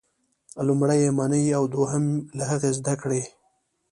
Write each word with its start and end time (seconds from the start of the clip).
لومړی 0.67 0.97
یې 1.03 1.09
ومنئ 1.11 1.45
او 1.57 1.63
دوهم 1.73 2.05
له 2.37 2.43
هغې 2.51 2.69
زده 2.77 2.93
کړئ. 3.01 3.21